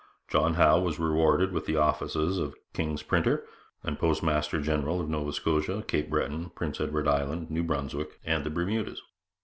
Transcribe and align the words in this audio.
John 0.29 0.55
Howe 0.55 0.79
was 0.79 0.97
rewarded 0.97 1.51
with 1.51 1.67
the 1.67 1.77
offices 1.77 2.39
of 2.39 2.55
King's 2.73 3.03
Printer, 3.03 3.45
and 3.83 3.99
Postmaster 3.99 4.59
General 4.59 4.99
of 4.99 5.07
Nova 5.09 5.31
Scotia, 5.31 5.83
Cape 5.87 6.09
Breton, 6.09 6.49
Prince 6.55 6.81
Edward 6.81 7.07
Island, 7.07 7.51
New 7.51 7.61
Brunswick, 7.61 8.19
and 8.25 8.43
the 8.43 8.49
Bermudas. 8.49 8.99